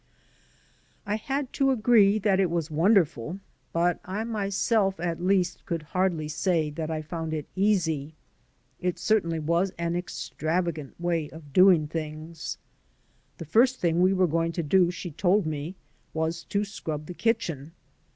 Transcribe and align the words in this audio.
I 1.05 1.15
had 1.15 1.53
to 1.53 1.69
agree 1.69 2.17
that 2.17 2.39
it 2.39 2.49
was 2.49 2.71
wonderful, 2.71 3.37
but 3.71 3.99
I 4.03 4.23
myself 4.23 4.99
at 4.99 5.21
least 5.21 5.63
could 5.67 5.83
hardly 5.83 6.27
say 6.27 6.71
that 6.71 6.89
I 6.89 7.03
found 7.03 7.35
it 7.35 7.45
easy. 7.55 8.15
It 8.79 8.97
certainly 8.97 9.37
was 9.37 9.71
an 9.77 9.95
extravagant 9.95 10.99
way 10.99 11.29
of 11.29 11.53
doing 11.53 11.85
things. 11.85 12.57
The 13.37 13.45
first 13.45 13.79
thing 13.79 14.01
we 14.01 14.11
were 14.11 14.25
going 14.25 14.53
to 14.53 14.63
do, 14.63 14.89
she 14.89 15.11
told 15.11 15.45
me, 15.45 15.75
was 16.15 16.45
to 16.45 16.65
scrub 16.65 17.05
the 17.05 17.13
kitchen. 17.13 17.73